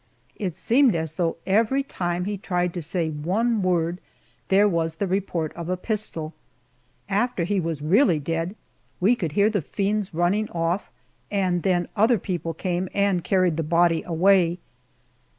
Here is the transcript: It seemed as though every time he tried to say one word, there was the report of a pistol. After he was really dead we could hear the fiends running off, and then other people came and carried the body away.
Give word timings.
It 0.35 0.55
seemed 0.55 0.95
as 0.95 1.11
though 1.11 1.37
every 1.45 1.83
time 1.83 2.25
he 2.25 2.35
tried 2.35 2.73
to 2.73 2.81
say 2.81 3.09
one 3.11 3.61
word, 3.61 3.99
there 4.47 4.67
was 4.67 4.95
the 4.95 5.05
report 5.05 5.53
of 5.53 5.69
a 5.69 5.77
pistol. 5.77 6.33
After 7.07 7.43
he 7.43 7.59
was 7.59 7.83
really 7.83 8.17
dead 8.17 8.55
we 8.99 9.15
could 9.15 9.33
hear 9.33 9.51
the 9.51 9.61
fiends 9.61 10.11
running 10.11 10.49
off, 10.49 10.89
and 11.29 11.61
then 11.61 11.87
other 11.95 12.17
people 12.17 12.55
came 12.55 12.89
and 12.95 13.23
carried 13.23 13.57
the 13.57 13.61
body 13.61 14.01
away. 14.01 14.57